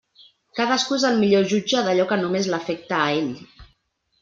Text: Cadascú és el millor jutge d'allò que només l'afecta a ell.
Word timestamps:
Cadascú 0.59 0.95
és 0.99 1.05
el 1.09 1.19
millor 1.25 1.45
jutge 1.51 1.85
d'allò 1.89 2.07
que 2.13 2.19
només 2.23 2.51
l'afecta 2.55 3.01
a 3.05 3.13
ell. 3.21 3.31